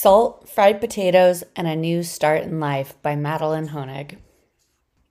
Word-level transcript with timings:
Salt, 0.00 0.48
Fried 0.48 0.80
Potatoes, 0.80 1.42
and 1.56 1.66
a 1.66 1.74
New 1.74 2.04
Start 2.04 2.42
in 2.42 2.60
Life 2.60 2.94
by 3.02 3.16
Madeline 3.16 3.70
Honig. 3.70 4.18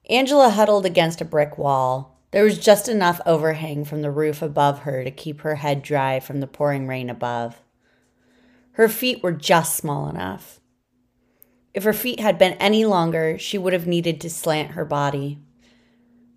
Angela 0.10 0.50
huddled 0.50 0.86
against 0.86 1.20
a 1.20 1.26
brick 1.26 1.58
wall. 1.58 2.22
There 2.32 2.46
was 2.46 2.58
just 2.58 2.88
enough 2.88 3.20
overhang 3.26 3.84
from 3.84 4.02
the 4.02 4.10
roof 4.10 4.42
above 4.42 4.84
her 4.84 5.04
to 5.04 5.12
keep 5.12 5.42
her 5.42 5.56
head 5.56 5.82
dry 5.82 6.22
from 6.22 6.40
the 6.40 6.48
pouring 6.48 6.88
rain 6.88 7.10
above. 7.10 7.62
Her 8.72 8.88
feet 8.88 9.22
were 9.22 9.34
just 9.34 9.76
small 9.76 10.08
enough. 10.08 10.62
If 11.74 11.84
her 11.84 11.92
feet 11.92 12.22
had 12.22 12.38
been 12.38 12.54
any 12.54 12.86
longer, 12.86 13.38
she 13.38 13.58
would 13.58 13.74
have 13.74 13.88
needed 13.88 14.22
to 14.22 14.30
slant 14.30 14.72
her 14.72 14.86
body. 14.86 15.38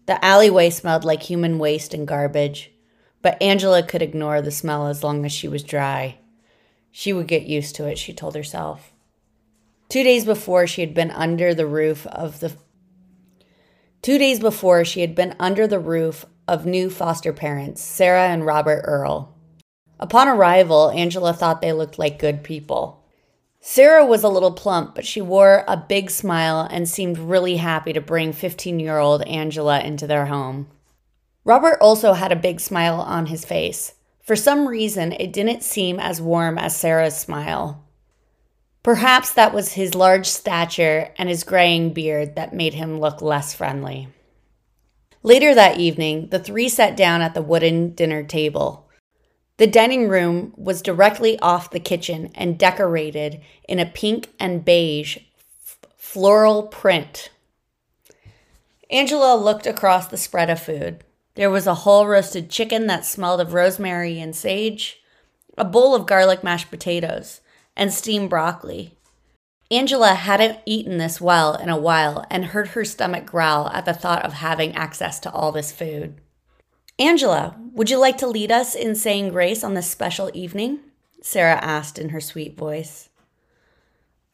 The 0.06 0.24
alleyway 0.24 0.70
smelled 0.70 1.04
like 1.04 1.22
human 1.22 1.60
waste 1.60 1.94
and 1.94 2.04
garbage, 2.04 2.72
but 3.22 3.40
Angela 3.40 3.84
could 3.84 4.02
ignore 4.02 4.42
the 4.42 4.50
smell 4.50 4.88
as 4.88 5.04
long 5.04 5.24
as 5.24 5.30
she 5.30 5.46
was 5.46 5.62
dry. 5.62 6.18
She 6.90 7.12
would 7.12 7.26
get 7.26 7.42
used 7.42 7.76
to 7.76 7.86
it, 7.86 7.98
she 7.98 8.12
told 8.12 8.34
herself. 8.34 8.92
Two 9.88 10.02
days 10.02 10.24
before, 10.24 10.66
she 10.66 10.80
had 10.82 10.94
been 10.94 11.10
under 11.10 11.54
the 11.54 11.66
roof 11.66 12.06
of 12.06 12.40
the. 12.40 12.52
Two 14.02 14.18
days 14.18 14.40
before, 14.40 14.84
she 14.84 15.00
had 15.00 15.14
been 15.14 15.34
under 15.38 15.66
the 15.66 15.78
roof 15.78 16.24
of 16.46 16.66
new 16.66 16.90
foster 16.90 17.32
parents, 17.32 17.82
Sarah 17.82 18.28
and 18.28 18.46
Robert 18.46 18.82
Earl. 18.84 19.34
Upon 19.98 20.28
arrival, 20.28 20.90
Angela 20.90 21.32
thought 21.32 21.60
they 21.60 21.72
looked 21.72 21.98
like 21.98 22.18
good 22.18 22.42
people. 22.42 23.04
Sarah 23.60 24.06
was 24.06 24.24
a 24.24 24.28
little 24.28 24.52
plump, 24.52 24.94
but 24.94 25.04
she 25.04 25.20
wore 25.20 25.64
a 25.68 25.76
big 25.76 26.10
smile 26.10 26.66
and 26.70 26.88
seemed 26.88 27.18
really 27.18 27.58
happy 27.58 27.92
to 27.92 28.00
bring 28.00 28.32
15 28.32 28.80
year 28.80 28.98
old 28.98 29.22
Angela 29.22 29.80
into 29.80 30.06
their 30.06 30.26
home. 30.26 30.68
Robert 31.44 31.78
also 31.80 32.14
had 32.14 32.32
a 32.32 32.36
big 32.36 32.60
smile 32.60 33.00
on 33.00 33.26
his 33.26 33.44
face. 33.44 33.94
For 34.30 34.36
some 34.36 34.68
reason, 34.68 35.10
it 35.14 35.32
didn't 35.32 35.64
seem 35.64 35.98
as 35.98 36.20
warm 36.20 36.56
as 36.56 36.76
Sarah's 36.76 37.18
smile. 37.18 37.82
Perhaps 38.84 39.32
that 39.32 39.52
was 39.52 39.72
his 39.72 39.96
large 39.96 40.28
stature 40.28 41.12
and 41.18 41.28
his 41.28 41.42
graying 41.42 41.92
beard 41.92 42.36
that 42.36 42.54
made 42.54 42.74
him 42.74 43.00
look 43.00 43.20
less 43.20 43.52
friendly. 43.52 44.06
Later 45.24 45.52
that 45.52 45.80
evening, 45.80 46.28
the 46.28 46.38
three 46.38 46.68
sat 46.68 46.96
down 46.96 47.22
at 47.22 47.34
the 47.34 47.42
wooden 47.42 47.92
dinner 47.92 48.22
table. 48.22 48.88
The 49.56 49.66
dining 49.66 50.08
room 50.08 50.54
was 50.56 50.80
directly 50.80 51.36
off 51.40 51.72
the 51.72 51.80
kitchen 51.80 52.30
and 52.36 52.56
decorated 52.56 53.40
in 53.68 53.80
a 53.80 53.84
pink 53.84 54.28
and 54.38 54.64
beige 54.64 55.18
floral 55.96 56.68
print. 56.68 57.32
Angela 58.90 59.34
looked 59.34 59.66
across 59.66 60.06
the 60.06 60.16
spread 60.16 60.50
of 60.50 60.62
food. 60.62 61.02
There 61.34 61.50
was 61.50 61.66
a 61.66 61.74
whole 61.74 62.06
roasted 62.06 62.50
chicken 62.50 62.86
that 62.88 63.04
smelled 63.04 63.40
of 63.40 63.54
rosemary 63.54 64.20
and 64.20 64.34
sage, 64.34 65.00
a 65.56 65.64
bowl 65.64 65.94
of 65.94 66.06
garlic 66.06 66.42
mashed 66.42 66.70
potatoes, 66.70 67.40
and 67.76 67.92
steamed 67.92 68.30
broccoli. 68.30 68.96
Angela 69.70 70.14
hadn't 70.14 70.58
eaten 70.66 70.98
this 70.98 71.20
well 71.20 71.54
in 71.54 71.68
a 71.68 71.78
while 71.78 72.26
and 72.28 72.46
heard 72.46 72.68
her 72.68 72.84
stomach 72.84 73.24
growl 73.24 73.68
at 73.68 73.84
the 73.84 73.94
thought 73.94 74.24
of 74.24 74.32
having 74.32 74.74
access 74.74 75.20
to 75.20 75.30
all 75.30 75.52
this 75.52 75.70
food. 75.70 76.20
Angela, 76.98 77.56
would 77.72 77.88
you 77.88 77.98
like 77.98 78.18
to 78.18 78.26
lead 78.26 78.50
us 78.50 78.74
in 78.74 78.96
saying 78.96 79.28
grace 79.28 79.62
on 79.62 79.74
this 79.74 79.88
special 79.88 80.28
evening? 80.34 80.80
Sarah 81.22 81.60
asked 81.62 81.98
in 81.98 82.08
her 82.08 82.20
sweet 82.20 82.58
voice. 82.58 83.10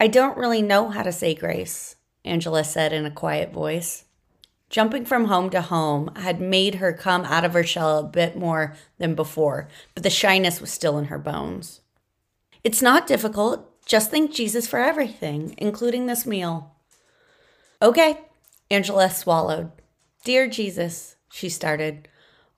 I 0.01 0.09
don't 0.09 0.39
really 0.39 0.63
know 0.63 0.89
how 0.89 1.03
to 1.03 1.13
say 1.13 1.35
grace, 1.35 1.97
Angela 2.25 2.65
said 2.65 2.95
in 2.95 3.05
a 3.05 3.11
quiet 3.11 3.53
voice. 3.53 4.06
Jumping 4.69 5.05
from 5.05 5.27
home 5.27 5.49
to 5.51 5.61
home 5.63 6.11
had 6.17 6.41
made 6.41 6.77
her 6.77 6.93
come 6.93 7.25
out 7.25 7.45
of 7.45 7.53
her 7.53 7.63
shell 7.63 7.99
a 7.99 8.03
bit 8.03 8.37
more 8.37 8.75
than 8.99 9.15
before, 9.15 9.69
but 9.95 10.03
the 10.03 10.11
shyness 10.11 10.61
was 10.61 10.73
still 10.73 10.99
in 10.99 11.07
her 11.07 11.19
bones. 11.19 11.81
It's 12.65 12.83
not 12.83 13.07
difficult. 13.07 13.85
Just 13.87 14.11
thank 14.11 14.33
Jesus 14.33 14.67
for 14.67 14.81
everything, 14.81 15.55
including 15.59 16.07
this 16.07 16.27
meal. 16.27 16.75
Okay, 17.81 18.19
Angela 18.71 19.09
swallowed. 19.09 19.71
Dear 20.25 20.49
Jesus, 20.49 21.15
she 21.31 21.49
started. 21.49 22.09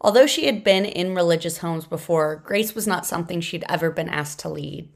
Although 0.00 0.26
she 0.26 0.46
had 0.46 0.64
been 0.64 0.86
in 0.86 1.14
religious 1.14 1.58
homes 1.58 1.84
before, 1.84 2.36
grace 2.36 2.74
was 2.74 2.86
not 2.86 3.04
something 3.04 3.40
she'd 3.42 3.64
ever 3.68 3.90
been 3.90 4.08
asked 4.08 4.38
to 4.40 4.48
lead. 4.48 4.88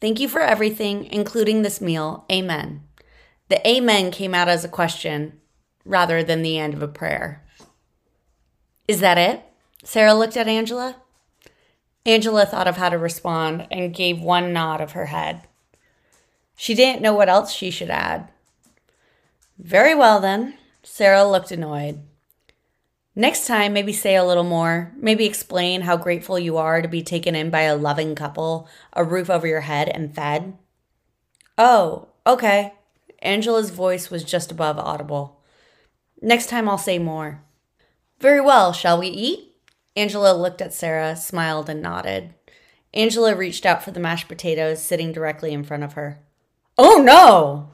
Thank 0.00 0.18
you 0.18 0.28
for 0.28 0.40
everything, 0.40 1.04
including 1.04 1.62
this 1.62 1.80
meal. 1.80 2.24
Amen. 2.32 2.82
The 3.48 3.66
amen 3.68 4.10
came 4.10 4.34
out 4.34 4.48
as 4.48 4.64
a 4.64 4.68
question, 4.68 5.40
rather 5.84 6.22
than 6.22 6.42
the 6.42 6.58
end 6.58 6.74
of 6.74 6.82
a 6.82 6.88
prayer. 6.88 7.44
Is 8.86 9.00
that 9.00 9.18
it? 9.18 9.42
Sarah 9.84 10.14
looked 10.14 10.36
at 10.36 10.48
Angela. 10.48 10.96
Angela 12.06 12.46
thought 12.46 12.68
of 12.68 12.76
how 12.76 12.88
to 12.88 12.98
respond 12.98 13.66
and 13.70 13.94
gave 13.94 14.20
one 14.20 14.52
nod 14.52 14.80
of 14.80 14.92
her 14.92 15.06
head. 15.06 15.42
She 16.56 16.74
didn't 16.74 17.02
know 17.02 17.14
what 17.14 17.28
else 17.28 17.52
she 17.52 17.70
should 17.70 17.90
add. 17.90 18.28
Very 19.58 19.94
well, 19.94 20.20
then. 20.20 20.54
Sarah 20.82 21.24
looked 21.24 21.50
annoyed. 21.50 22.00
Next 23.14 23.46
time, 23.46 23.72
maybe 23.72 23.92
say 23.92 24.14
a 24.14 24.24
little 24.24 24.44
more. 24.44 24.92
Maybe 24.96 25.26
explain 25.26 25.82
how 25.82 25.96
grateful 25.96 26.38
you 26.38 26.56
are 26.56 26.80
to 26.80 26.88
be 26.88 27.02
taken 27.02 27.34
in 27.34 27.50
by 27.50 27.62
a 27.62 27.76
loving 27.76 28.14
couple, 28.14 28.68
a 28.92 29.04
roof 29.04 29.28
over 29.28 29.46
your 29.46 29.62
head, 29.62 29.88
and 29.88 30.14
fed. 30.14 30.56
Oh, 31.58 32.08
okay. 32.26 32.74
Angela's 33.20 33.70
voice 33.70 34.08
was 34.08 34.22
just 34.22 34.52
above 34.52 34.78
audible. 34.78 35.37
Next 36.20 36.48
time 36.48 36.68
I'll 36.68 36.78
say 36.78 36.98
more. 36.98 37.42
Very 38.20 38.40
well, 38.40 38.72
shall 38.72 38.98
we 38.98 39.08
eat? 39.08 39.54
Angela 39.94 40.36
looked 40.36 40.60
at 40.60 40.74
Sarah, 40.74 41.16
smiled, 41.16 41.68
and 41.68 41.80
nodded. 41.82 42.34
Angela 42.94 43.34
reached 43.34 43.66
out 43.66 43.82
for 43.82 43.90
the 43.90 44.00
mashed 44.00 44.28
potatoes 44.28 44.82
sitting 44.82 45.12
directly 45.12 45.52
in 45.52 45.64
front 45.64 45.84
of 45.84 45.92
her. 45.94 46.20
Oh 46.76 47.02
no! 47.02 47.70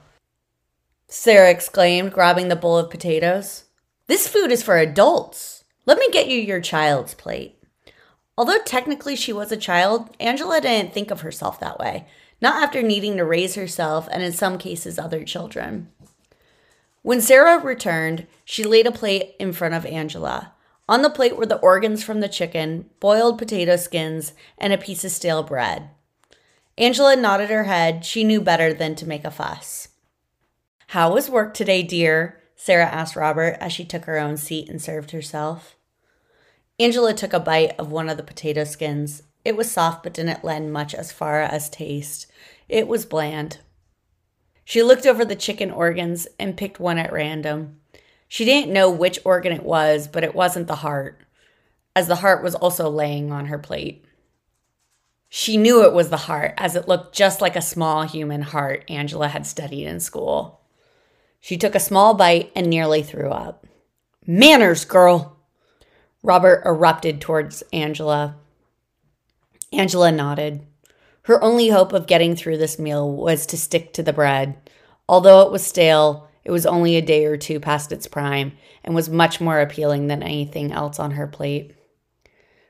Sarah 1.09 1.51
exclaimed, 1.51 2.13
grabbing 2.13 2.49
the 2.49 2.57
bowl 2.57 2.79
of 2.79 2.91
potatoes. 2.91 3.65
This 4.07 4.27
food 4.27 4.51
is 4.51 4.63
for 4.63 4.77
adults. 4.77 5.65
Let 5.87 5.99
me 5.99 6.11
get 6.11 6.29
you 6.29 6.39
your 6.39 6.61
child's 6.61 7.15
plate. 7.15 7.59
Although 8.37 8.63
technically 8.65 9.15
she 9.15 9.33
was 9.33 9.53
a 9.53 9.57
child, 9.57 10.11
Angela 10.19 10.61
didn't 10.61 10.93
think 10.93 11.11
of 11.11 11.21
herself 11.21 11.61
that 11.61 11.79
way, 11.79 12.07
not 12.41 12.63
after 12.63 12.83
needing 12.83 13.17
to 13.17 13.25
raise 13.25 13.55
herself 13.55 14.09
and 14.11 14.23
in 14.23 14.33
some 14.33 14.59
cases 14.59 14.99
other 14.99 15.25
children. 15.25 15.89
When 17.05 17.21
Sarah 17.21 17.59
returned, 17.59 18.27
she 18.47 18.65
laid 18.65 18.87
a 18.87 18.91
plate 18.91 19.35
in 19.39 19.53
front 19.53 19.75
of 19.75 19.85
Angela. 19.85 20.55
On 20.89 21.03
the 21.03 21.11
plate 21.11 21.37
were 21.37 21.45
the 21.45 21.59
organs 21.59 22.03
from 22.03 22.21
the 22.21 22.31
chicken, 22.31 22.89
boiled 22.99 23.37
potato 23.37 23.77
skins, 23.77 24.33
and 24.57 24.73
a 24.73 24.79
piece 24.79 25.05
of 25.05 25.11
stale 25.11 25.43
bread. 25.43 25.91
Angela 26.79 27.15
nodded 27.15 27.51
her 27.51 27.65
head. 27.65 28.07
She 28.07 28.25
knew 28.25 28.41
better 28.41 28.73
than 28.73 28.95
to 28.95 29.07
make 29.07 29.27
a 29.27 29.31
fuss. 29.31 29.89
How 30.89 31.13
was 31.13 31.29
work 31.29 31.53
today, 31.53 31.83
dear? 31.83 32.41
Sarah 32.57 32.87
asked 32.87 33.17
Robert 33.17 33.59
as 33.61 33.71
she 33.71 33.85
took 33.85 34.07
her 34.07 34.19
own 34.19 34.39
seat 34.39 34.71
and 34.71 34.81
served 34.81 35.11
herself. 35.11 35.77
Angela 36.81 37.13
took 37.13 37.35
a 37.35 37.39
bite 37.39 37.79
of 37.79 37.93
one 37.93 38.09
of 38.09 38.17
the 38.17 38.23
potato 38.23 38.65
skins. 38.65 39.25
It 39.45 39.59
was 39.59 39.71
soft 39.71 40.05
but 40.05 40.15
didn't 40.15 40.43
lend 40.43 40.73
much 40.73 40.95
as 40.95 41.13
far 41.13 41.43
as 41.43 41.69
taste. 41.69 42.29
It 42.67 42.89
was 42.89 43.05
bland. 43.05 43.59
She 44.65 44.83
looked 44.83 45.07
over 45.07 45.25
the 45.25 45.37
chicken 45.37 45.71
organs 45.71 46.27
and 46.39 46.57
picked 46.57 46.81
one 46.81 46.99
at 46.99 47.13
random. 47.13 47.81
She 48.29 48.45
didn't 48.45 48.73
know 48.73 48.91
which 48.91 49.21
organ 49.25 49.53
it 49.53 49.63
was, 49.63 50.09
but 50.09 50.25
it 50.25 50.35
wasn't 50.35 50.67
the 50.67 50.77
heart, 50.77 51.21
as 51.95 52.09
the 52.09 52.17
heart 52.17 52.43
was 52.43 52.55
also 52.55 52.89
laying 52.89 53.31
on 53.31 53.47
her 53.47 53.59
plate. 53.59 54.05
She 55.29 55.57
knew 55.57 55.85
it 55.85 55.93
was 55.93 56.11
the 56.11 56.17
heart, 56.17 56.55
as 56.57 56.77
it 56.77 56.89
looked 56.89 57.15
just 57.15 57.41
like 57.41 57.57
a 57.57 57.63
small 57.63 58.05
human 58.05 58.43
heart 58.43 58.85
Angela 58.89 59.29
had 59.29 59.47
studied 59.47 59.87
in 59.87 60.01
school. 60.01 60.61
She 61.41 61.57
took 61.57 61.75
a 61.75 61.81
small 61.81 62.15
bite 62.15 62.51
and 62.57 62.69
nearly 62.69 63.03
threw 63.03 63.31
up. 63.31 63.67
Manners, 64.27 64.85
girl! 64.85 65.37
Robert 66.23 66.63
erupted 66.65 67.21
towards 67.21 67.63
Angela. 67.73 68.37
Angela 69.73 70.11
nodded. 70.11 70.67
Her 71.25 71.43
only 71.43 71.69
hope 71.69 71.93
of 71.93 72.07
getting 72.07 72.37
through 72.37 72.59
this 72.59 72.79
meal 72.79 73.11
was 73.11 73.47
to 73.47 73.57
stick 73.57 73.93
to 73.95 74.03
the 74.03 74.13
bread. 74.13 74.57
Although 75.09 75.41
it 75.43 75.53
was 75.53 75.65
stale, 75.65 76.29
it 76.45 76.51
was 76.51 76.67
only 76.67 76.97
a 76.97 77.03
day 77.03 77.25
or 77.25 77.39
two 77.39 77.61
past 77.61 77.93
its 77.93 78.07
prime 78.07 78.53
and 78.85 78.95
was 78.95 79.09
much 79.09 79.41
more 79.41 79.61
appealing 79.61 80.09
than 80.09 80.23
anything 80.23 80.71
else 80.71 80.99
on 80.99 81.13
her 81.13 81.27
plate. 81.27 81.75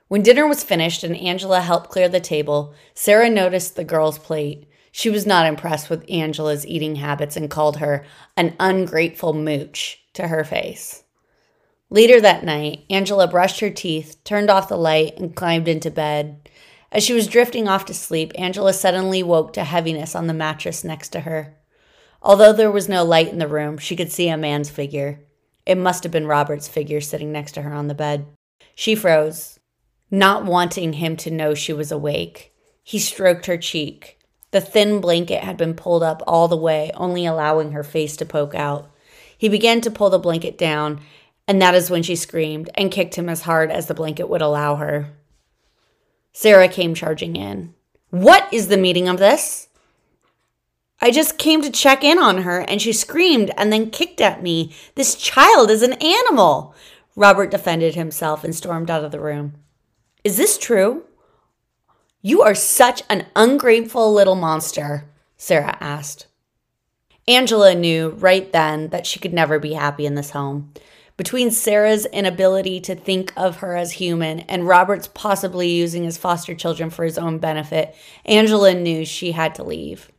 When 0.06 0.22
dinner 0.22 0.46
was 0.46 0.62
finished 0.62 1.02
and 1.02 1.16
Angela 1.16 1.60
helped 1.60 1.90
clear 1.90 2.08
the 2.08 2.20
table, 2.20 2.74
Sarah 2.94 3.28
noticed 3.28 3.74
the 3.74 3.82
girl's 3.82 4.18
plate. 4.18 4.68
She 4.92 5.10
was 5.10 5.26
not 5.26 5.46
impressed 5.46 5.90
with 5.90 6.08
Angela's 6.08 6.64
eating 6.64 6.96
habits 6.96 7.36
and 7.36 7.50
called 7.50 7.78
her 7.78 8.04
an 8.36 8.54
ungrateful 8.60 9.32
mooch 9.32 10.00
to 10.12 10.28
her 10.28 10.44
face. 10.44 11.02
Later 11.90 12.20
that 12.20 12.44
night, 12.44 12.84
Angela 12.88 13.26
brushed 13.26 13.58
her 13.58 13.70
teeth, 13.70 14.22
turned 14.22 14.50
off 14.50 14.68
the 14.68 14.76
light, 14.76 15.18
and 15.18 15.34
climbed 15.34 15.66
into 15.66 15.90
bed. 15.90 16.48
As 16.94 17.02
she 17.02 17.12
was 17.12 17.26
drifting 17.26 17.66
off 17.66 17.86
to 17.86 17.94
sleep, 17.94 18.30
Angela 18.36 18.72
suddenly 18.72 19.20
woke 19.20 19.52
to 19.54 19.64
heaviness 19.64 20.14
on 20.14 20.28
the 20.28 20.32
mattress 20.32 20.84
next 20.84 21.08
to 21.08 21.20
her. 21.20 21.56
Although 22.22 22.52
there 22.52 22.70
was 22.70 22.88
no 22.88 23.02
light 23.02 23.30
in 23.30 23.38
the 23.38 23.48
room, 23.48 23.78
she 23.78 23.96
could 23.96 24.12
see 24.12 24.28
a 24.28 24.36
man's 24.36 24.70
figure. 24.70 25.18
It 25.66 25.76
must 25.76 26.04
have 26.04 26.12
been 26.12 26.28
Robert's 26.28 26.68
figure 26.68 27.00
sitting 27.00 27.32
next 27.32 27.52
to 27.52 27.62
her 27.62 27.72
on 27.72 27.88
the 27.88 27.96
bed. 27.96 28.26
She 28.76 28.94
froze, 28.94 29.58
not 30.08 30.44
wanting 30.44 30.94
him 30.94 31.16
to 31.16 31.32
know 31.32 31.52
she 31.52 31.72
was 31.72 31.90
awake. 31.90 32.54
He 32.84 33.00
stroked 33.00 33.46
her 33.46 33.58
cheek. 33.58 34.20
The 34.52 34.60
thin 34.60 35.00
blanket 35.00 35.42
had 35.42 35.56
been 35.56 35.74
pulled 35.74 36.04
up 36.04 36.22
all 36.28 36.46
the 36.46 36.56
way, 36.56 36.92
only 36.94 37.26
allowing 37.26 37.72
her 37.72 37.82
face 37.82 38.16
to 38.18 38.24
poke 38.24 38.54
out. 38.54 38.88
He 39.36 39.48
began 39.48 39.80
to 39.80 39.90
pull 39.90 40.10
the 40.10 40.18
blanket 40.20 40.56
down, 40.56 41.00
and 41.48 41.60
that 41.60 41.74
is 41.74 41.90
when 41.90 42.04
she 42.04 42.14
screamed 42.14 42.70
and 42.76 42.92
kicked 42.92 43.16
him 43.16 43.28
as 43.28 43.42
hard 43.42 43.72
as 43.72 43.88
the 43.88 43.94
blanket 43.94 44.28
would 44.28 44.42
allow 44.42 44.76
her. 44.76 45.10
Sarah 46.34 46.68
came 46.68 46.94
charging 46.94 47.36
in. 47.36 47.72
What 48.10 48.52
is 48.52 48.66
the 48.68 48.76
meaning 48.76 49.08
of 49.08 49.18
this? 49.18 49.68
I 51.00 51.10
just 51.10 51.38
came 51.38 51.62
to 51.62 51.70
check 51.70 52.02
in 52.02 52.18
on 52.18 52.42
her 52.42 52.60
and 52.60 52.82
she 52.82 52.92
screamed 52.92 53.52
and 53.56 53.72
then 53.72 53.90
kicked 53.90 54.20
at 54.20 54.42
me. 54.42 54.74
This 54.96 55.14
child 55.14 55.70
is 55.70 55.82
an 55.82 55.92
animal. 55.94 56.74
Robert 57.14 57.50
defended 57.50 57.94
himself 57.94 58.42
and 58.42 58.54
stormed 58.54 58.90
out 58.90 59.04
of 59.04 59.12
the 59.12 59.20
room. 59.20 59.54
Is 60.24 60.36
this 60.36 60.58
true? 60.58 61.04
You 62.20 62.42
are 62.42 62.54
such 62.54 63.02
an 63.08 63.26
ungrateful 63.36 64.12
little 64.12 64.34
monster, 64.34 65.04
Sarah 65.36 65.76
asked. 65.78 66.26
Angela 67.28 67.74
knew 67.74 68.10
right 68.10 68.50
then 68.52 68.88
that 68.88 69.06
she 69.06 69.20
could 69.20 69.32
never 69.32 69.58
be 69.60 69.74
happy 69.74 70.04
in 70.04 70.14
this 70.14 70.30
home. 70.30 70.72
Between 71.16 71.52
Sarah's 71.52 72.06
inability 72.06 72.80
to 72.80 72.96
think 72.96 73.32
of 73.36 73.58
her 73.58 73.76
as 73.76 73.92
human 73.92 74.40
and 74.40 74.66
Robert's 74.66 75.06
possibly 75.06 75.70
using 75.70 76.02
his 76.02 76.18
foster 76.18 76.54
children 76.54 76.90
for 76.90 77.04
his 77.04 77.18
own 77.18 77.38
benefit, 77.38 77.94
Angela 78.24 78.74
knew 78.74 79.04
she 79.04 79.32
had 79.32 79.54
to 79.54 79.62
leave. 79.62 80.10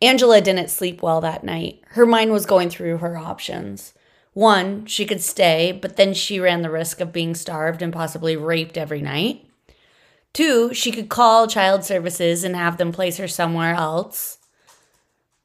Angela 0.00 0.40
didn't 0.40 0.70
sleep 0.70 1.02
well 1.02 1.20
that 1.20 1.44
night. 1.44 1.82
Her 1.88 2.06
mind 2.06 2.32
was 2.32 2.46
going 2.46 2.70
through 2.70 2.98
her 2.98 3.18
options. 3.18 3.92
One, 4.32 4.86
she 4.86 5.04
could 5.04 5.20
stay, 5.20 5.72
but 5.72 5.96
then 5.96 6.14
she 6.14 6.40
ran 6.40 6.62
the 6.62 6.70
risk 6.70 7.00
of 7.00 7.12
being 7.12 7.34
starved 7.34 7.82
and 7.82 7.92
possibly 7.92 8.36
raped 8.36 8.78
every 8.78 9.02
night. 9.02 9.44
Two, 10.32 10.72
she 10.72 10.92
could 10.92 11.08
call 11.08 11.48
child 11.48 11.84
services 11.84 12.44
and 12.44 12.54
have 12.54 12.76
them 12.76 12.92
place 12.92 13.16
her 13.16 13.28
somewhere 13.28 13.74
else. 13.74 14.38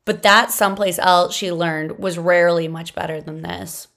But 0.06 0.22
that 0.24 0.52
someplace 0.52 1.00
else 1.00 1.36
she 1.36 1.52
learned 1.52 1.98
was 1.98 2.20
rarely 2.20 2.68
much 2.68 2.94
better 2.94 3.20
than 3.20 3.42
this. 3.42 3.88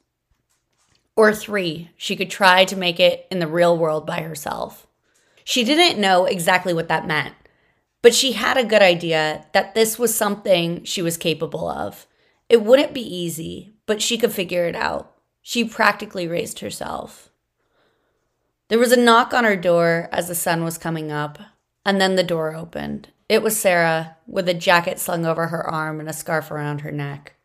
Or 1.17 1.35
three, 1.35 1.91
she 1.97 2.15
could 2.15 2.31
try 2.31 2.67
to 2.67 2.77
make 2.77 3.01
it 3.01 3.27
in 3.31 3.39
the 3.39 3.49
real 3.49 3.77
world 3.77 4.07
by 4.07 4.21
herself. 4.21 4.87
She 5.45 5.65
didn't 5.65 6.01
know 6.01 6.27
exactly 6.27 6.75
what 6.75 6.89
that 6.89 7.07
meant, 7.07 7.35
but 8.03 8.15
she 8.15 8.33
had 8.33 8.57
a 8.57 8.65
good 8.65 8.83
idea 8.83 9.47
that 9.53 9.75
this 9.75 9.99
was 9.99 10.15
something 10.15 10.85
she 10.85 11.01
was 11.01 11.17
capable 11.17 11.69
of. 11.69 12.07
It 12.49 12.63
wouldn't 12.63 12.93
be 12.93 13.01
easy, 13.01 13.75
but 13.87 14.03
she 14.03 14.19
could 14.19 14.33
figure 14.33 14.67
it 14.67 14.77
out. 14.77 15.15
She 15.41 15.65
practically 15.65 16.29
raised 16.29 16.59
herself. 16.59 17.31
There 18.69 18.79
was 18.79 18.93
a 18.93 19.01
knock 19.01 19.33
on 19.33 19.45
her 19.45 19.57
door 19.57 20.09
as 20.13 20.29
the 20.29 20.35
sun 20.35 20.65
was 20.65 20.77
coming 20.77 21.11
up, 21.11 21.39
and 21.85 22.01
then 22.01 22.17
the 22.17 22.25
door 22.25 22.55
opened. 22.55 23.09
It 23.29 23.43
was 23.43 23.59
Sarah, 23.59 24.17
with 24.27 24.49
a 24.49 24.55
jacket 24.55 24.99
slung 24.99 25.25
over 25.25 25.47
her 25.47 25.65
arm 25.65 26.01
and 26.01 26.09
a 26.09 26.13
scarf 26.13 26.51
around 26.51 26.81
her 26.81 26.93
neck. 26.93 27.36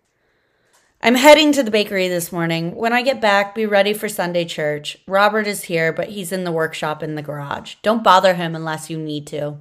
I'm 1.03 1.15
heading 1.15 1.51
to 1.53 1.63
the 1.63 1.71
bakery 1.71 2.09
this 2.09 2.31
morning. 2.31 2.75
When 2.75 2.93
I 2.93 3.01
get 3.01 3.19
back, 3.19 3.55
be 3.55 3.65
ready 3.65 3.91
for 3.91 4.07
Sunday 4.07 4.45
church. 4.45 4.99
Robert 5.07 5.47
is 5.47 5.63
here, 5.63 5.91
but 5.91 6.09
he's 6.09 6.31
in 6.31 6.43
the 6.43 6.51
workshop 6.51 7.01
in 7.01 7.15
the 7.15 7.23
garage. 7.23 7.73
Don't 7.81 8.03
bother 8.03 8.35
him 8.35 8.55
unless 8.55 8.87
you 8.87 8.99
need 8.99 9.25
to. 9.27 9.57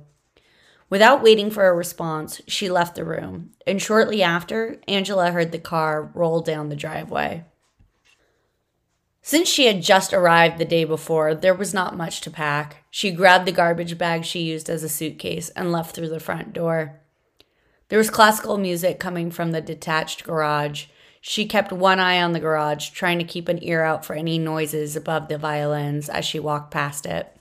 Without 0.90 1.22
waiting 1.22 1.50
for 1.50 1.66
a 1.66 1.74
response, 1.74 2.42
she 2.46 2.68
left 2.68 2.94
the 2.94 3.06
room, 3.06 3.52
and 3.66 3.80
shortly 3.80 4.22
after, 4.22 4.82
Angela 4.86 5.30
heard 5.30 5.50
the 5.50 5.58
car 5.58 6.10
roll 6.14 6.42
down 6.42 6.68
the 6.68 6.76
driveway. 6.76 7.46
Since 9.22 9.48
she 9.48 9.64
had 9.64 9.80
just 9.80 10.12
arrived 10.12 10.58
the 10.58 10.66
day 10.66 10.84
before, 10.84 11.34
there 11.34 11.54
was 11.54 11.72
not 11.72 11.96
much 11.96 12.20
to 12.22 12.30
pack. 12.30 12.84
She 12.90 13.12
grabbed 13.12 13.46
the 13.46 13.52
garbage 13.52 13.96
bag 13.96 14.26
she 14.26 14.40
used 14.40 14.68
as 14.68 14.82
a 14.82 14.90
suitcase 14.90 15.48
and 15.50 15.72
left 15.72 15.94
through 15.94 16.10
the 16.10 16.20
front 16.20 16.52
door. 16.52 17.00
There 17.88 17.98
was 17.98 18.10
classical 18.10 18.58
music 18.58 19.00
coming 19.00 19.30
from 19.30 19.52
the 19.52 19.62
detached 19.62 20.22
garage, 20.22 20.84
she 21.20 21.46
kept 21.46 21.72
one 21.72 22.00
eye 22.00 22.20
on 22.20 22.32
the 22.32 22.40
garage, 22.40 22.90
trying 22.90 23.18
to 23.18 23.24
keep 23.24 23.48
an 23.48 23.62
ear 23.62 23.82
out 23.82 24.04
for 24.04 24.14
any 24.14 24.38
noises 24.38 24.96
above 24.96 25.28
the 25.28 25.36
violins 25.36 26.08
as 26.08 26.24
she 26.24 26.40
walked 26.40 26.70
past 26.70 27.04
it. 27.04 27.36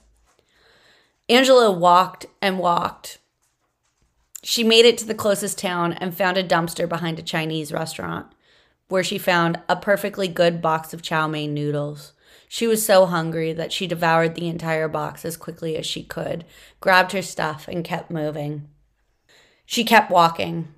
Angela 1.28 1.70
walked 1.70 2.26
and 2.42 2.58
walked. 2.58 3.18
She 4.42 4.64
made 4.64 4.84
it 4.84 4.98
to 4.98 5.06
the 5.06 5.14
closest 5.14 5.58
town 5.58 5.92
and 5.94 6.14
found 6.14 6.36
a 6.36 6.44
dumpster 6.44 6.88
behind 6.88 7.18
a 7.18 7.22
Chinese 7.22 7.72
restaurant, 7.72 8.26
where 8.88 9.04
she 9.04 9.16
found 9.16 9.60
a 9.68 9.76
perfectly 9.76 10.28
good 10.28 10.60
box 10.60 10.92
of 10.92 11.02
chow 11.02 11.26
mein 11.26 11.54
noodles. 11.54 12.12
She 12.48 12.66
was 12.66 12.84
so 12.84 13.06
hungry 13.06 13.52
that 13.52 13.72
she 13.72 13.86
devoured 13.86 14.34
the 14.34 14.48
entire 14.48 14.88
box 14.88 15.24
as 15.24 15.36
quickly 15.36 15.76
as 15.76 15.86
she 15.86 16.02
could, 16.02 16.44
grabbed 16.80 17.12
her 17.12 17.22
stuff, 17.22 17.68
and 17.68 17.84
kept 17.84 18.10
moving. 18.10 18.68
She 19.64 19.84
kept 19.84 20.10
walking. 20.10 20.68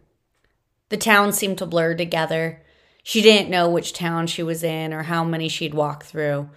The 0.91 0.99
town 0.99 1.33
seemed 1.33 1.57
to 1.59 1.67
blur 1.67 1.95
together, 1.95 2.63
she 3.03 3.21
didn't 3.21 3.51
know 3.51 3.69
which 3.69 3.93
town 3.93 4.27
she 4.27 4.43
was 4.43 4.63
in 4.63 4.93
or 4.93 5.05
how 5.05 5.25
many 5.25 5.49
she'd 5.49 5.75
walked 5.75 6.07
through. 6.07 6.49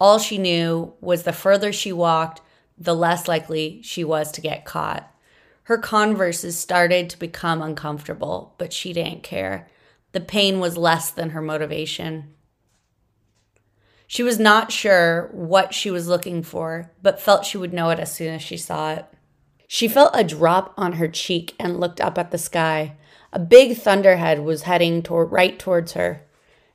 All 0.00 0.18
she 0.18 0.38
knew 0.38 0.94
was 1.00 1.22
the 1.22 1.32
further 1.32 1.72
she 1.72 1.92
walked, 1.92 2.40
the 2.78 2.94
less 2.94 3.28
likely 3.28 3.80
she 3.82 4.04
was 4.04 4.30
to 4.32 4.40
get 4.40 4.64
caught. 4.64 5.10
Her 5.64 5.78
converses 5.78 6.58
started 6.58 7.10
to 7.10 7.18
become 7.18 7.60
uncomfortable, 7.60 8.54
but 8.58 8.72
she 8.72 8.92
didn't 8.92 9.22
care. 9.22 9.68
The 10.12 10.20
pain 10.20 10.60
was 10.60 10.76
less 10.76 11.10
than 11.10 11.30
her 11.30 11.42
motivation. 11.42 12.34
She 14.06 14.22
was 14.22 14.38
not 14.38 14.70
sure 14.70 15.28
what 15.32 15.74
she 15.74 15.90
was 15.90 16.06
looking 16.06 16.42
for, 16.42 16.92
but 17.02 17.20
felt 17.20 17.44
she 17.44 17.58
would 17.58 17.72
know 17.72 17.90
it 17.90 17.98
as 17.98 18.14
soon 18.14 18.34
as 18.34 18.42
she 18.42 18.56
saw 18.56 18.92
it. 18.92 19.06
She 19.66 19.88
felt 19.88 20.12
a 20.14 20.22
drop 20.22 20.72
on 20.76 20.94
her 20.94 21.08
cheek 21.08 21.54
and 21.58 21.80
looked 21.80 22.00
up 22.00 22.16
at 22.16 22.30
the 22.30 22.38
sky. 22.38 22.94
A 23.36 23.38
big 23.38 23.76
thunderhead 23.76 24.40
was 24.40 24.62
heading 24.62 25.02
toward, 25.02 25.30
right 25.30 25.58
towards 25.58 25.92
her. 25.92 26.22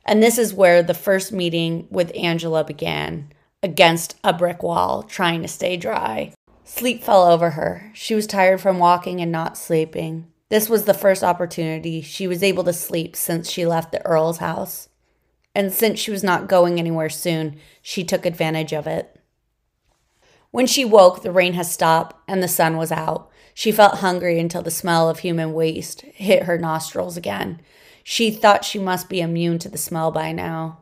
And 0.05 0.21
this 0.21 0.37
is 0.37 0.53
where 0.53 0.83
the 0.83 0.93
first 0.93 1.31
meeting 1.31 1.87
with 1.89 2.15
Angela 2.15 2.63
began 2.63 3.33
against 3.63 4.15
a 4.23 4.31
brick 4.31 4.61
wall, 4.61 5.01
trying 5.01 5.41
to 5.41 5.47
stay 5.47 5.75
dry. 5.75 6.35
Sleep 6.63 7.03
fell 7.03 7.23
over 7.23 7.49
her. 7.49 7.89
She 7.95 8.13
was 8.13 8.27
tired 8.27 8.61
from 8.61 8.77
walking 8.77 9.19
and 9.21 9.31
not 9.31 9.57
sleeping. 9.57 10.27
This 10.49 10.69
was 10.69 10.85
the 10.85 10.93
first 10.93 11.23
opportunity 11.23 11.99
she 11.99 12.27
was 12.27 12.43
able 12.43 12.63
to 12.65 12.73
sleep 12.73 13.15
since 13.15 13.49
she 13.49 13.65
left 13.65 13.91
the 13.91 14.05
Earl's 14.05 14.37
house. 14.37 14.87
And 15.55 15.73
since 15.73 15.99
she 15.99 16.11
was 16.11 16.23
not 16.23 16.47
going 16.47 16.77
anywhere 16.77 17.09
soon, 17.09 17.55
she 17.81 18.03
took 18.03 18.23
advantage 18.23 18.71
of 18.71 18.85
it. 18.85 19.19
When 20.51 20.67
she 20.67 20.85
woke, 20.85 21.23
the 21.23 21.31
rain 21.31 21.53
had 21.53 21.65
stopped 21.65 22.15
and 22.27 22.43
the 22.43 22.47
sun 22.47 22.77
was 22.77 22.91
out. 22.91 23.31
She 23.53 23.71
felt 23.71 24.00
hungry 24.00 24.39
until 24.39 24.62
the 24.62 24.71
smell 24.71 25.09
of 25.09 25.19
human 25.19 25.53
waste 25.53 26.01
hit 26.01 26.44
her 26.44 26.57
nostrils 26.57 27.18
again. 27.18 27.61
She 28.04 28.31
thought 28.31 28.66
she 28.66 28.80
must 28.80 29.09
be 29.09 29.21
immune 29.21 29.59
to 29.59 29.69
the 29.69 29.78
smell 29.78 30.11
by 30.11 30.31
now. 30.31 30.80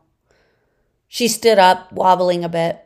She 1.08 1.28
stood 1.28 1.58
up, 1.58 1.92
wobbling 1.92 2.44
a 2.44 2.50
bit, 2.50 2.86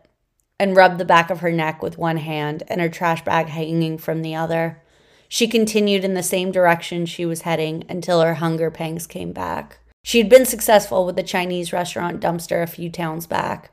and 0.60 0.78
rubbed 0.78 0.98
the 0.98 1.06
back 1.06 1.30
of 1.30 1.42
her 1.42 1.52
neck 1.52 1.84
with 1.84 1.98
one 1.98 2.18
hand 2.18 2.64
and 2.70 2.80
her 2.80 2.90
trash 2.90 3.24
bag 3.24 3.48
hanging 3.48 3.98
from 3.98 4.22
the 4.22 4.34
other. 4.34 4.82
She 5.28 5.48
continued 5.48 6.06
in 6.06 6.14
the 6.14 6.24
same 6.24 6.52
direction 6.52 7.06
she 7.06 7.26
was 7.26 7.42
heading 7.42 7.84
until 7.90 8.22
her 8.22 8.36
hunger 8.36 8.72
pangs 8.72 9.06
came 9.06 9.34
back. 9.34 9.80
She 10.04 10.20
had 10.20 10.30
been 10.30 10.46
successful 10.46 11.06
with 11.06 11.16
the 11.16 11.24
Chinese 11.24 11.74
restaurant 11.74 12.22
dumpster 12.22 12.64
a 12.64 12.68
few 12.68 12.90
towns 12.90 13.28
back. 13.28 13.72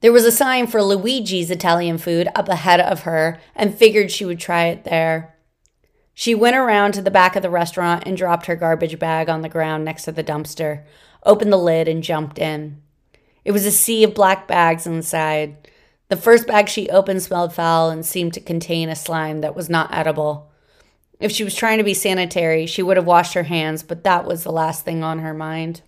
There 0.00 0.12
was 0.12 0.24
a 0.24 0.32
sign 0.32 0.68
for 0.68 0.80
Luigi's 0.80 1.50
Italian 1.50 1.98
food 1.98 2.28
up 2.34 2.48
ahead 2.48 2.80
of 2.80 3.02
her 3.02 3.40
and 3.56 3.74
figured 3.74 4.12
she 4.12 4.24
would 4.24 4.38
try 4.38 4.66
it 4.66 4.84
there. 4.84 5.34
She 6.14 6.34
went 6.34 6.56
around 6.56 6.92
to 6.92 7.02
the 7.02 7.10
back 7.10 7.34
of 7.34 7.42
the 7.42 7.50
restaurant 7.50 8.04
and 8.06 8.16
dropped 8.16 8.46
her 8.46 8.56
garbage 8.56 8.98
bag 8.98 9.28
on 9.28 9.42
the 9.42 9.48
ground 9.48 9.84
next 9.84 10.04
to 10.04 10.12
the 10.12 10.24
dumpster, 10.24 10.84
opened 11.24 11.52
the 11.52 11.56
lid, 11.56 11.88
and 11.88 12.02
jumped 12.02 12.38
in. 12.38 12.80
It 13.44 13.52
was 13.52 13.66
a 13.66 13.72
sea 13.72 14.04
of 14.04 14.14
black 14.14 14.46
bags 14.46 14.86
inside. 14.86 15.68
The 16.08 16.16
first 16.16 16.46
bag 16.46 16.68
she 16.68 16.88
opened 16.90 17.22
smelled 17.22 17.52
foul 17.52 17.90
and 17.90 18.04
seemed 18.04 18.34
to 18.34 18.40
contain 18.40 18.88
a 18.88 18.96
slime 18.96 19.40
that 19.40 19.56
was 19.56 19.68
not 19.68 19.92
edible. 19.92 20.52
If 21.20 21.32
she 21.32 21.44
was 21.44 21.54
trying 21.54 21.78
to 21.78 21.84
be 21.84 21.94
sanitary, 21.94 22.66
she 22.66 22.82
would 22.82 22.96
have 22.96 23.06
washed 23.06 23.34
her 23.34 23.44
hands, 23.44 23.82
but 23.82 24.04
that 24.04 24.24
was 24.24 24.44
the 24.44 24.52
last 24.52 24.84
thing 24.84 25.02
on 25.02 25.18
her 25.20 25.34
mind. 25.34 25.82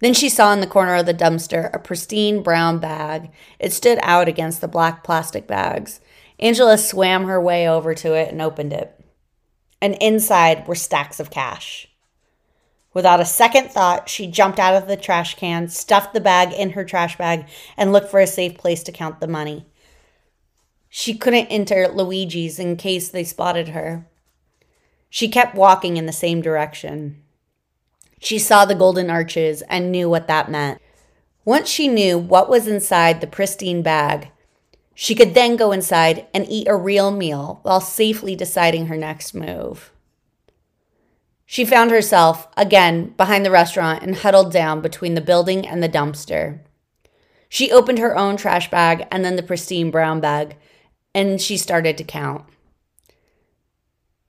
Then 0.00 0.14
she 0.14 0.28
saw 0.28 0.52
in 0.52 0.60
the 0.60 0.66
corner 0.66 0.94
of 0.94 1.06
the 1.06 1.14
dumpster 1.14 1.72
a 1.72 1.78
pristine 1.78 2.42
brown 2.42 2.78
bag. 2.78 3.30
It 3.58 3.72
stood 3.72 3.98
out 4.02 4.28
against 4.28 4.60
the 4.60 4.68
black 4.68 5.02
plastic 5.02 5.46
bags. 5.46 6.00
Angela 6.38 6.76
swam 6.76 7.24
her 7.24 7.40
way 7.40 7.68
over 7.68 7.94
to 7.94 8.14
it 8.14 8.30
and 8.30 8.42
opened 8.42 8.72
it. 8.72 8.92
And 9.80 9.94
inside 10.00 10.66
were 10.66 10.74
stacks 10.74 11.18
of 11.20 11.30
cash. 11.30 11.88
Without 12.92 13.20
a 13.20 13.26
second 13.26 13.70
thought, 13.70 14.08
she 14.08 14.26
jumped 14.26 14.58
out 14.58 14.74
of 14.74 14.88
the 14.88 14.96
trash 14.96 15.34
can, 15.34 15.68
stuffed 15.68 16.14
the 16.14 16.20
bag 16.20 16.52
in 16.52 16.70
her 16.70 16.84
trash 16.84 17.18
bag, 17.18 17.46
and 17.76 17.92
looked 17.92 18.10
for 18.10 18.20
a 18.20 18.26
safe 18.26 18.56
place 18.56 18.82
to 18.84 18.92
count 18.92 19.20
the 19.20 19.28
money. 19.28 19.66
She 20.88 21.14
couldn't 21.14 21.48
enter 21.48 21.88
Luigi's 21.88 22.58
in 22.58 22.76
case 22.76 23.10
they 23.10 23.24
spotted 23.24 23.68
her. 23.68 24.06
She 25.10 25.28
kept 25.28 25.54
walking 25.54 25.98
in 25.98 26.06
the 26.06 26.12
same 26.12 26.40
direction. 26.40 27.22
She 28.20 28.38
saw 28.38 28.64
the 28.64 28.74
golden 28.74 29.10
arches 29.10 29.62
and 29.62 29.92
knew 29.92 30.08
what 30.08 30.26
that 30.28 30.50
meant. 30.50 30.80
Once 31.44 31.68
she 31.68 31.86
knew 31.86 32.18
what 32.18 32.48
was 32.48 32.66
inside 32.66 33.20
the 33.20 33.26
pristine 33.26 33.82
bag, 33.82 34.30
She 34.98 35.14
could 35.14 35.34
then 35.34 35.56
go 35.56 35.72
inside 35.72 36.26
and 36.32 36.46
eat 36.48 36.66
a 36.66 36.74
real 36.74 37.10
meal 37.10 37.60
while 37.62 37.82
safely 37.82 38.34
deciding 38.34 38.86
her 38.86 38.96
next 38.96 39.34
move. 39.34 39.92
She 41.44 41.66
found 41.66 41.90
herself, 41.90 42.48
again, 42.56 43.12
behind 43.18 43.44
the 43.44 43.50
restaurant 43.50 44.02
and 44.02 44.16
huddled 44.16 44.52
down 44.52 44.80
between 44.80 45.14
the 45.14 45.20
building 45.20 45.68
and 45.68 45.82
the 45.82 45.88
dumpster. 45.88 46.60
She 47.50 47.70
opened 47.70 47.98
her 47.98 48.16
own 48.16 48.38
trash 48.38 48.70
bag 48.70 49.06
and 49.12 49.22
then 49.22 49.36
the 49.36 49.42
pristine 49.42 49.90
brown 49.90 50.18
bag, 50.18 50.56
and 51.14 51.40
she 51.40 51.58
started 51.58 51.98
to 51.98 52.04
count. 52.04 52.46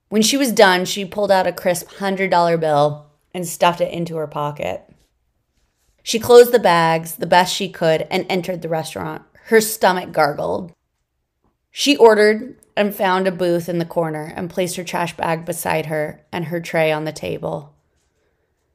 When 0.09 0.21
she 0.21 0.35
was 0.35 0.51
done, 0.51 0.83
she 0.83 1.05
pulled 1.05 1.31
out 1.31 1.47
a 1.47 1.53
crisp 1.53 1.87
$100 1.91 2.59
bill 2.59 3.06
and 3.37 3.47
stuffed 3.47 3.79
it 3.79 3.93
into 3.93 4.17
her 4.17 4.27
pocket. 4.27 4.83
She 6.01 6.19
closed 6.19 6.51
the 6.51 6.59
bags 6.59 7.15
the 7.15 7.27
best 7.27 7.55
she 7.55 7.69
could 7.69 8.07
and 8.09 8.25
entered 8.27 8.63
the 8.63 8.67
restaurant. 8.67 9.21
Her 9.45 9.61
stomach 9.61 10.11
gargled. 10.11 10.73
She 11.69 11.95
ordered 11.95 12.57
and 12.75 12.95
found 12.95 13.27
a 13.27 13.31
booth 13.31 13.69
in 13.69 13.77
the 13.77 13.85
corner 13.85 14.33
and 14.35 14.49
placed 14.49 14.75
her 14.75 14.83
trash 14.83 15.15
bag 15.15 15.45
beside 15.45 15.85
her 15.85 16.25
and 16.31 16.45
her 16.45 16.59
tray 16.59 16.91
on 16.91 17.05
the 17.05 17.11
table. 17.11 17.75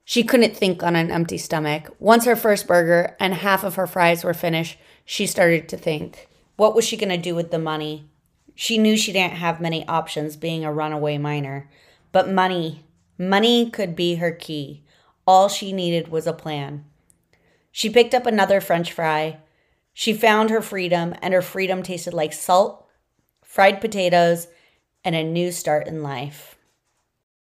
She 0.04 0.22
couldn't 0.22 0.56
think 0.56 0.82
on 0.82 0.94
an 0.94 1.10
empty 1.10 1.38
stomach. 1.38 1.92
Once 1.98 2.24
her 2.24 2.36
first 2.36 2.68
burger 2.68 3.16
and 3.18 3.34
half 3.34 3.64
of 3.64 3.74
her 3.74 3.88
fries 3.88 4.22
were 4.22 4.34
finished, 4.34 4.78
she 5.04 5.26
started 5.26 5.68
to 5.68 5.76
think. 5.76 6.28
What 6.54 6.76
was 6.76 6.84
she 6.84 6.96
going 6.96 7.08
to 7.08 7.16
do 7.16 7.34
with 7.34 7.50
the 7.50 7.58
money? 7.58 8.08
She 8.54 8.78
knew 8.78 8.96
she 8.96 9.12
didn't 9.12 9.34
have 9.34 9.60
many 9.60 9.86
options 9.88 10.36
being 10.36 10.64
a 10.64 10.72
runaway 10.72 11.18
minor, 11.18 11.68
but 12.12 12.30
money, 12.30 12.84
money 13.18 13.70
could 13.70 13.94
be 13.94 14.16
her 14.16 14.32
key. 14.32 14.84
All 15.26 15.48
she 15.48 15.72
needed 15.72 16.08
was 16.08 16.26
a 16.26 16.32
plan. 16.32 16.84
She 17.70 17.88
picked 17.88 18.14
up 18.14 18.26
another 18.26 18.60
french 18.60 18.92
fry. 18.92 19.38
She 19.94 20.12
found 20.12 20.50
her 20.50 20.62
freedom, 20.62 21.14
and 21.22 21.34
her 21.34 21.42
freedom 21.42 21.82
tasted 21.82 22.14
like 22.14 22.32
salt, 22.32 22.86
fried 23.44 23.80
potatoes, 23.80 24.48
and 25.04 25.14
a 25.14 25.22
new 25.22 25.52
start 25.52 25.86
in 25.86 26.02
life. 26.02 26.56